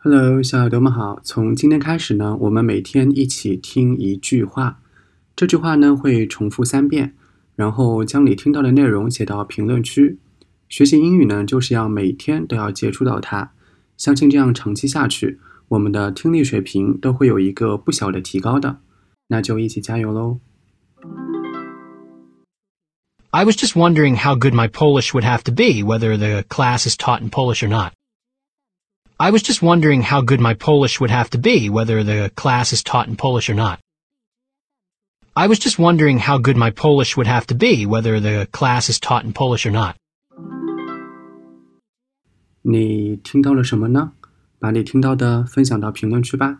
[0.00, 1.18] Hello，小耳朵们好。
[1.24, 4.78] 从今天开始呢，我们每天一起听一句话。
[5.34, 7.16] 这句话呢会重复三遍，
[7.56, 10.20] 然后将你听到的内容写到评论区。
[10.68, 13.50] 学习英语呢，就是要每天都要接触到它。
[13.96, 18.78] 相信这样长期下去，我们的听力水平都会有一个不小的提高的。
[19.26, 20.38] 那就一起加油喽
[23.30, 26.96] ！I was just wondering how good my Polish would have to be, whether the class is
[26.96, 27.97] taught in Polish or not.
[29.19, 32.73] I was just wondering how good my Polish would have to be, whether the class
[32.73, 33.79] is taught in Polish or not.
[35.35, 38.89] I was just wondering how good my Polish would have to be, whether the class
[38.89, 39.95] is taught in Polish or not.
[42.61, 44.13] 你听到了什么呢？
[44.59, 46.59] 把你听到的分享到评论区吧。